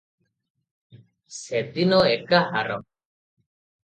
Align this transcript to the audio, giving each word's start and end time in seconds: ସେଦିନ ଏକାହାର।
ସେଦିନ 1.39 1.99
ଏକାହାର। 2.13 2.79